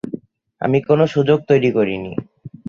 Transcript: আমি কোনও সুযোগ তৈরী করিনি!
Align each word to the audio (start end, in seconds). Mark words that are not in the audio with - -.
আমি 0.61 0.77
কোনও 0.87 1.05
সুযোগ 1.07 1.39
তৈরী 1.49 1.69
করিনি! 1.71 2.13